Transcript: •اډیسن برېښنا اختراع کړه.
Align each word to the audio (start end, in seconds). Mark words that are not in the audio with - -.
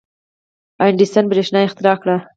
•اډیسن 0.85 1.25
برېښنا 1.31 1.59
اختراع 1.67 1.97
کړه. 2.01 2.15